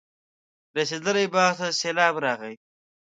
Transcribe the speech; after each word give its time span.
رسېدلي 0.75 1.25
باغ 1.33 1.53
ته 1.59 1.67
سېلاب 1.79 2.15
راغی. 2.23 2.55